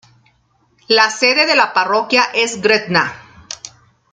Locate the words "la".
0.87-1.11, 1.55-1.73